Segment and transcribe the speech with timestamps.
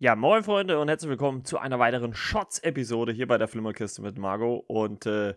[0.00, 4.18] Ja, moin Freunde und herzlich willkommen zu einer weiteren Shots-Episode hier bei der Flimmerkiste mit
[4.18, 4.64] Margot.
[4.66, 5.34] Und äh,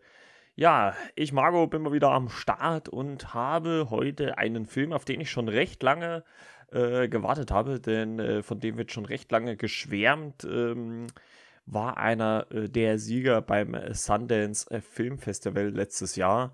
[0.56, 5.22] ja, ich, Margot, bin mal wieder am Start und habe heute einen Film, auf den
[5.22, 6.24] ich schon recht lange
[6.72, 10.44] äh, gewartet habe, denn äh, von dem wird schon recht lange geschwärmt.
[10.44, 11.06] Ähm,
[11.68, 16.52] war einer äh, der Sieger beim Sundance äh, Film Festival letztes Jahr.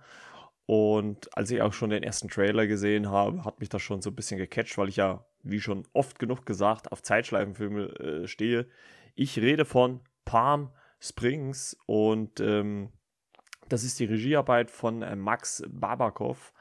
[0.65, 4.09] Und als ich auch schon den ersten Trailer gesehen habe, hat mich das schon so
[4.11, 8.67] ein bisschen gecatcht, weil ich ja wie schon oft genug gesagt, auf Zeitschleifenfilme äh, stehe.
[9.15, 12.89] Ich rede von Palm Springs und ähm,
[13.67, 16.53] das ist die Regiearbeit von äh, Max Babakov.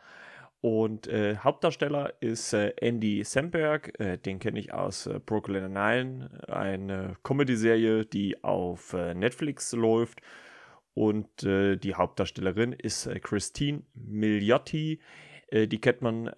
[0.60, 6.30] Und äh, Hauptdarsteller ist äh, Andy Samberg, äh, den kenne ich aus äh, Brooklyn Nine,
[6.46, 10.20] eine Comedy-Serie, die auf Netflix läuft.
[10.94, 15.00] Und äh, die Hauptdarstellerin ist Christine Milioti.
[15.52, 16.30] die kennt man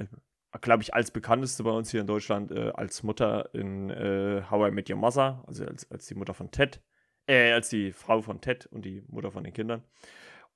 [0.61, 4.69] glaube ich, als bekannteste bei uns hier in Deutschland äh, als Mutter in äh, How
[4.69, 6.81] I Met Your Mother, also als, als die Mutter von Ted,
[7.27, 9.83] äh, als die Frau von Ted und die Mutter von den Kindern.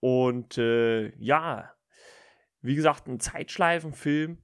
[0.00, 1.72] Und äh, ja,
[2.60, 4.38] wie gesagt, ein Zeitschleifenfilm,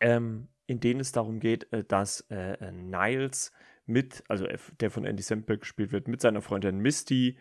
[0.00, 3.52] ähm, in dem es darum geht, äh, dass äh, Niles
[3.86, 4.46] mit, also
[4.80, 7.38] der von Andy Samberg gespielt wird, mit seiner Freundin Misty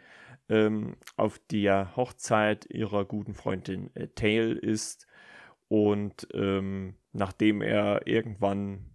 [0.50, 5.08] ähm, auf der Hochzeit ihrer guten Freundin äh, Tail ist
[5.68, 8.86] und ähm, nachdem er irgendwann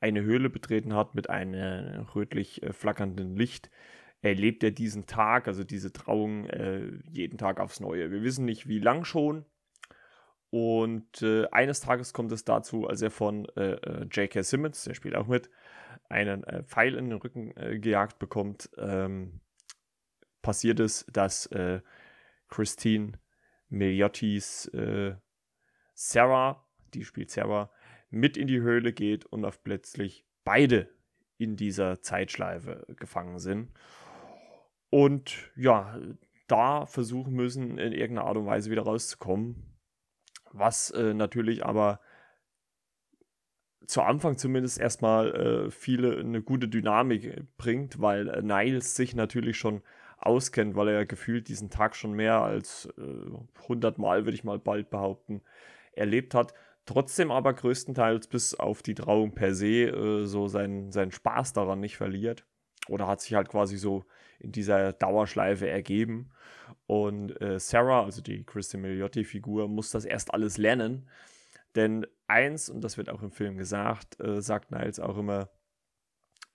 [0.00, 3.70] eine Höhle betreten hat mit einem rötlich äh, flackernden Licht,
[4.22, 8.10] erlebt er diesen Tag, also diese Trauung, äh, jeden Tag aufs Neue.
[8.10, 9.44] Wir wissen nicht, wie lang schon.
[10.50, 14.42] Und äh, eines Tages kommt es dazu, als er von äh, äh J.K.
[14.42, 15.48] Simmons, der spielt auch mit,
[16.08, 18.68] einen äh, Pfeil in den Rücken gejagt bekommt.
[18.76, 19.40] Ähm,
[20.42, 21.48] passiert es, dass
[22.48, 23.12] Christine
[23.68, 24.70] Miliottis
[25.94, 27.70] Sarah, die spielt Sarah,
[28.10, 30.88] mit in die Höhle geht und auf plötzlich beide
[31.38, 33.70] in dieser Zeitschleife gefangen sind.
[34.90, 35.98] Und ja,
[36.48, 39.78] da versuchen müssen, in irgendeiner Art und Weise wieder rauszukommen.
[40.52, 42.00] Was äh, natürlich aber
[43.86, 49.56] zu Anfang zumindest erstmal äh, viele eine gute Dynamik bringt, weil äh, Niles sich natürlich
[49.58, 49.82] schon
[50.20, 54.44] auskennt, weil er ja gefühlt diesen Tag schon mehr als äh, 100 Mal, würde ich
[54.44, 55.42] mal bald behaupten,
[55.92, 56.54] erlebt hat.
[56.86, 61.80] Trotzdem aber größtenteils bis auf die Trauung per se äh, so seinen, seinen Spaß daran
[61.80, 62.44] nicht verliert.
[62.88, 64.04] Oder hat sich halt quasi so
[64.38, 66.30] in dieser Dauerschleife ergeben.
[66.86, 71.08] Und äh, Sarah, also die Christian Milioti-Figur, muss das erst alles lernen.
[71.76, 75.50] Denn eins, und das wird auch im Film gesagt, äh, sagt Niles auch immer,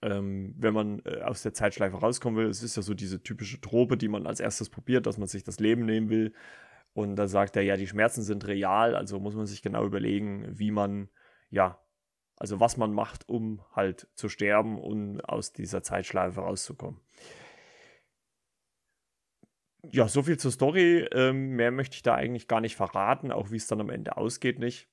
[0.02, 3.60] ähm, wenn man äh, aus der Zeitschleife rauskommen will, es ist ja so diese typische
[3.60, 6.32] Trope, die man als erstes probiert, dass man sich das Leben nehmen will,
[6.96, 10.58] und da sagt er, ja, die Schmerzen sind real, also muss man sich genau überlegen,
[10.58, 11.10] wie man,
[11.50, 11.78] ja,
[12.38, 16.98] also was man macht, um halt zu sterben und aus dieser Zeitschleife rauszukommen.
[19.92, 21.06] Ja, so viel zur Story.
[21.12, 24.16] Ähm, mehr möchte ich da eigentlich gar nicht verraten, auch wie es dann am Ende
[24.16, 24.88] ausgeht, nicht.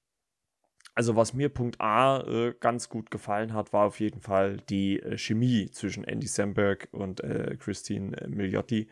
[0.96, 5.00] Also, was mir Punkt A äh, ganz gut gefallen hat, war auf jeden Fall die
[5.00, 8.90] äh, Chemie zwischen Andy Samberg und äh, Christine äh, Milioti,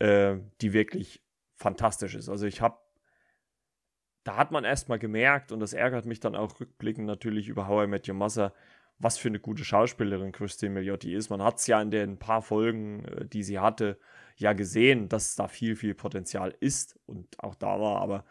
[0.00, 1.22] äh, die wirklich
[1.56, 2.28] fantastisch ist.
[2.28, 2.76] Also ich habe,
[4.24, 7.84] da hat man erstmal gemerkt, und das ärgert mich dann auch rückblickend natürlich über How
[7.84, 8.52] I Met Your Mother,
[8.98, 11.30] was für eine gute Schauspielerin Christine Milioti ist.
[11.30, 13.98] Man hat es ja in den paar Folgen, äh, die sie hatte,
[14.36, 18.02] ja gesehen, dass da viel, viel Potenzial ist und auch da war.
[18.02, 18.24] Aber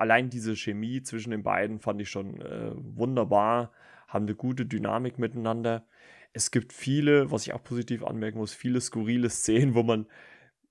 [0.00, 3.72] allein diese Chemie zwischen den beiden fand ich schon äh, wunderbar,
[4.08, 5.86] haben eine gute Dynamik miteinander.
[6.32, 10.06] Es gibt viele, was ich auch positiv anmerken muss, viele skurrile Szenen, wo man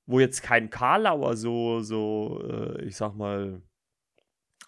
[0.08, 3.62] wo jetzt kein Karlauer so, so, äh, ich sag mal,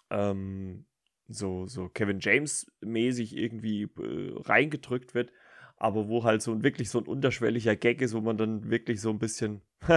[0.08, 0.86] ähm,
[1.26, 5.32] so, so Kevin James-mäßig irgendwie äh, reingedrückt wird,
[5.82, 9.00] aber wo halt so ein wirklich so ein unterschwelliger Gag ist, wo man dann wirklich
[9.00, 9.62] so ein bisschen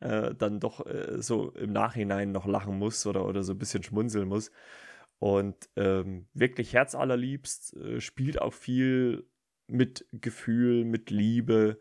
[0.00, 3.82] äh, dann doch äh, so im Nachhinein noch lachen muss oder, oder so ein bisschen
[3.82, 4.50] schmunzeln muss.
[5.18, 9.26] Und ähm, wirklich herzallerliebst, äh, spielt auch viel
[9.66, 11.80] mit Gefühl, mit Liebe.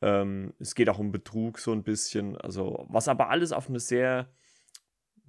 [0.00, 2.36] Ähm, es geht auch um Betrug so ein bisschen.
[2.36, 4.32] Also, was aber alles auf eine sehr,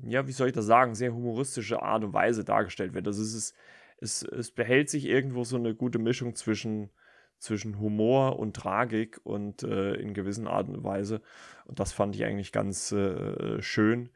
[0.04, 3.08] ja, wie soll ich das sagen, sehr humoristische Art und Weise dargestellt wird.
[3.08, 3.56] Also es ist,
[3.98, 6.92] es, es behält sich irgendwo so eine gute Mischung zwischen,
[7.42, 11.22] zwischen Humor und Tragik und äh, in gewissen Art und Weise.
[11.66, 14.10] Und das fand ich eigentlich ganz äh, schön.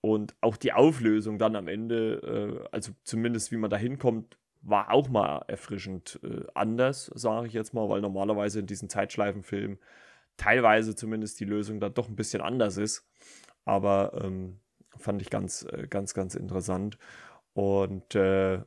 [0.00, 4.90] Und auch die Auflösung dann am Ende, äh, also zumindest wie man da hinkommt, war
[4.90, 9.78] auch mal erfrischend äh, anders, sage ich jetzt mal, weil normalerweise in diesen Zeitschleifenfilmen
[10.36, 13.08] teilweise zumindest die Lösung dann doch ein bisschen anders ist.
[13.64, 14.58] Aber ähm,
[14.96, 16.98] fand ich ganz, äh, ganz, ganz interessant.
[17.52, 18.62] Und äh,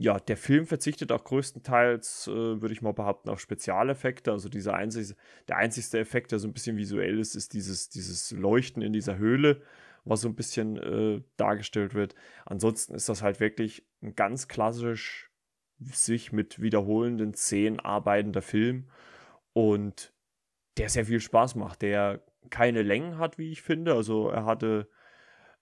[0.00, 4.30] ja, der Film verzichtet auch größtenteils, äh, würde ich mal behaupten, auf Spezialeffekte.
[4.30, 5.16] Also dieser einzige,
[5.48, 9.18] der einzigste Effekt, der so ein bisschen visuell ist, ist dieses, dieses Leuchten in dieser
[9.18, 9.60] Höhle,
[10.04, 12.14] was so ein bisschen äh, dargestellt wird.
[12.46, 15.30] Ansonsten ist das halt wirklich ein ganz klassisch
[15.80, 18.88] sich mit wiederholenden Szenen arbeitender Film
[19.52, 20.12] und
[20.76, 23.94] der sehr viel Spaß macht, der keine Längen hat, wie ich finde.
[23.94, 24.88] Also er hatte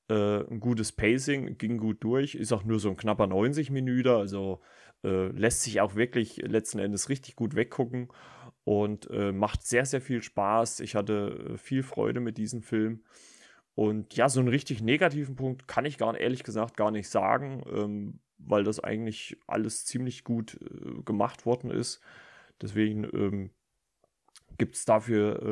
[0.08, 4.08] äh, ein gutes Pacing, ging gut durch, ist auch nur so ein knapper 90 Minuten,
[4.08, 4.60] also
[5.04, 8.08] äh, lässt sich auch wirklich letzten Endes richtig gut weggucken
[8.64, 10.80] und äh, macht sehr, sehr viel Spaß.
[10.80, 13.04] Ich hatte äh, viel Freude mit diesem Film.
[13.74, 17.62] Und ja, so einen richtig negativen Punkt kann ich gar ehrlich gesagt gar nicht sagen,
[17.70, 22.00] ähm, weil das eigentlich alles ziemlich gut äh, gemacht worden ist.
[22.60, 23.50] Deswegen ähm,
[24.58, 25.42] gibt es dafür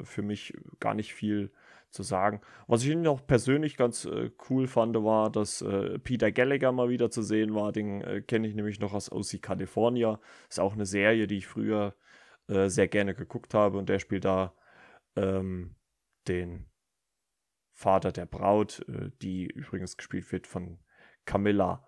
[0.00, 1.52] äh, für mich gar nicht viel
[1.90, 2.40] zu sagen.
[2.66, 7.10] Was ich noch persönlich ganz äh, cool fand, war, dass äh, Peter Gallagher mal wieder
[7.10, 7.72] zu sehen war.
[7.72, 10.20] Den äh, kenne ich nämlich noch aus OC California.
[10.48, 11.94] Ist auch eine Serie, die ich früher
[12.48, 14.54] äh, sehr gerne geguckt habe und der spielt da
[15.16, 15.76] ähm,
[16.28, 16.66] den
[17.72, 20.78] Vater der Braut, äh, die übrigens gespielt wird von
[21.24, 21.86] Camilla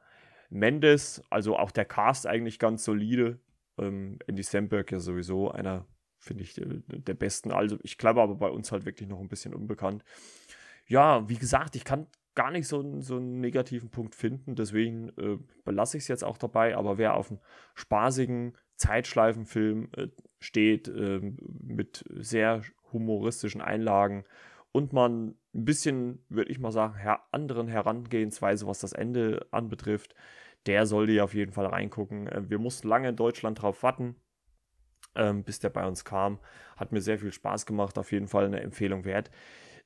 [0.49, 1.23] Mendes.
[1.31, 3.41] Also auch der Cast eigentlich ganz solide.
[3.79, 5.87] Ähm, Andy Samberg ja sowieso einer
[6.21, 7.51] finde ich, äh, der besten.
[7.51, 10.05] Also ich glaube aber bei uns halt wirklich noch ein bisschen unbekannt.
[10.87, 15.39] Ja, wie gesagt, ich kann gar nicht so, so einen negativen Punkt finden, deswegen äh,
[15.65, 16.77] belasse ich es jetzt auch dabei.
[16.77, 17.41] Aber wer auf einen
[17.75, 20.09] spaßigen Zeitschleifenfilm äh,
[20.39, 21.21] steht, äh,
[21.61, 22.63] mit sehr
[22.93, 24.25] humoristischen Einlagen
[24.73, 30.15] und man ein bisschen, würde ich mal sagen, her anderen Herangehensweise, was das Ende anbetrifft,
[30.67, 32.29] der sollte ja auf jeden Fall reingucken.
[32.29, 34.17] Äh, wir mussten lange in Deutschland drauf warten
[35.15, 36.39] ähm, bis der bei uns kam.
[36.77, 39.31] Hat mir sehr viel Spaß gemacht, auf jeden Fall eine Empfehlung wert.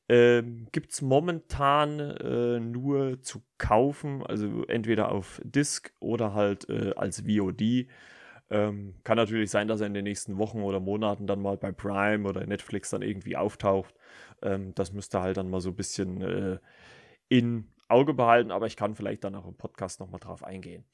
[0.08, 6.92] Ähm, Gibt es momentan äh, nur zu kaufen, also entweder auf Disc oder halt äh,
[6.94, 7.86] als VOD.
[8.50, 11.72] Ähm, kann natürlich sein, dass er in den nächsten Wochen oder Monaten dann mal bei
[11.72, 13.94] Prime oder Netflix dann irgendwie auftaucht.
[14.42, 16.58] Ähm, das müsste halt dann mal so ein bisschen äh,
[17.30, 20.84] in Auge behalten, aber ich kann vielleicht dann auch im Podcast nochmal drauf eingehen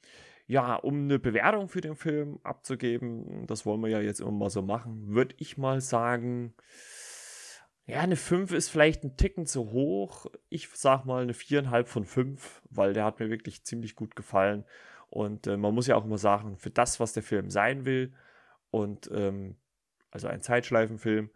[0.47, 4.49] ja, um eine Bewertung für den Film abzugeben, das wollen wir ja jetzt immer mal
[4.49, 6.53] so machen, würde ich mal sagen,
[7.87, 10.27] ja, eine 5 ist vielleicht ein Ticken zu hoch.
[10.49, 14.65] Ich sag mal eine 4,5 von 5, weil der hat mir wirklich ziemlich gut gefallen.
[15.09, 18.13] Und äh, man muss ja auch immer sagen, für das, was der Film sein will,
[18.71, 19.57] und ähm,
[20.09, 21.29] also ein Zeitschleifenfilm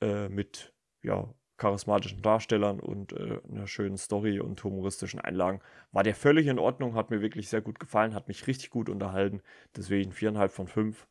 [0.00, 5.60] äh, mit ja, charismatischen Darstellern und äh, einer schönen Story und humoristischen Einlagen.
[5.92, 8.88] War der völlig in Ordnung, hat mir wirklich sehr gut gefallen, hat mich richtig gut
[8.88, 9.40] unterhalten.
[9.76, 11.06] Deswegen viereinhalb von fünf.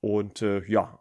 [0.00, 1.00] Und äh, ja,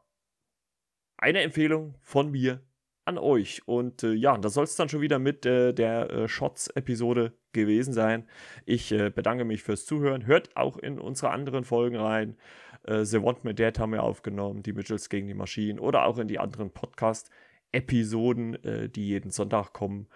[1.18, 2.62] eine Empfehlung von mir
[3.06, 3.62] an euch.
[3.68, 7.94] Und äh, ja, das soll es dann schon wieder mit äh, der äh, Shots-Episode gewesen
[7.94, 8.28] sein.
[8.66, 10.26] Ich äh, bedanke mich fürs Zuhören.
[10.26, 12.36] Hört auch in unsere anderen Folgen rein.
[12.84, 16.18] Äh, The Want Me Dead haben wir aufgenommen, die Mitchells gegen die Maschinen oder auch
[16.18, 17.30] in die anderen Podcasts.
[17.76, 20.08] Episoden, äh, die jeden Sonntag kommen.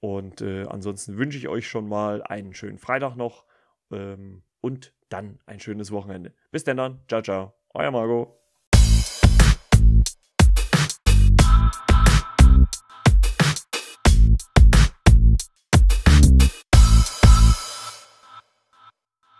[0.00, 3.44] Und äh, ansonsten wünsche ich euch schon mal einen schönen Freitag noch
[3.90, 6.34] ähm, und dann ein schönes Wochenende.
[6.50, 7.00] Bis denn dann.
[7.08, 7.54] Ciao, ciao.
[7.74, 8.45] Euer Margot.